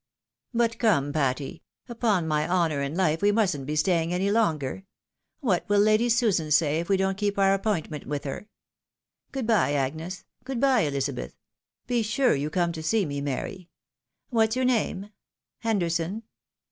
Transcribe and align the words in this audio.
But, 0.51 0.79
come 0.79 1.13
Patty! 1.13 1.61
upon 1.87 2.27
my 2.27 2.49
honour 2.49 2.81
and 2.81 2.97
hfe 2.97 3.21
we 3.21 3.31
mustn't 3.31 3.67
be 3.67 3.75
staying 3.75 4.11
any 4.11 4.31
longer. 4.31 4.85
What 5.41 5.67
wiU 5.67 5.77
Lady 5.77 6.09
Susan 6.09 6.49
say 6.49 6.79
if 6.79 6.89
we 6.89 6.97
don't 6.97 7.19
keep 7.19 7.37
our 7.37 7.53
appointment 7.53 8.07
with 8.07 8.23
her? 8.23 8.47
Good 9.31 9.45
bjre, 9.45 9.73
Agnes— 9.73 10.25
good 10.43 10.59
bye, 10.59 10.81
Elizabeth— 10.81 11.35
be 11.85 12.01
sure 12.01 12.33
you 12.33 12.49
come 12.49 12.71
to 12.71 12.81
see 12.81 13.05
me, 13.05 13.21
Mary. 13.21 13.69
What's 14.31 14.55
your 14.55 14.65
name? 14.65 15.11
Henderson? 15.59 16.23